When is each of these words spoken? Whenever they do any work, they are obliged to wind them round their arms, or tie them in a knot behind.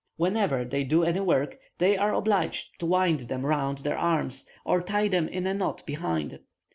Whenever 0.17 0.65
they 0.65 0.83
do 0.83 1.03
any 1.03 1.19
work, 1.19 1.59
they 1.77 1.95
are 1.95 2.11
obliged 2.15 2.69
to 2.79 2.87
wind 2.87 3.27
them 3.29 3.45
round 3.45 3.77
their 3.83 3.99
arms, 3.99 4.47
or 4.65 4.81
tie 4.81 5.07
them 5.07 5.27
in 5.27 5.45
a 5.45 5.53
knot 5.53 5.85
behind. 5.85 6.39